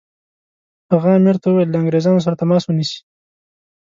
هغه 0.91 1.09
امیر 1.17 1.35
ته 1.41 1.47
وویل 1.49 1.69
له 1.71 1.77
انګریزانو 1.81 2.23
سره 2.25 2.39
تماس 2.41 2.63
ونیسي. 2.65 2.99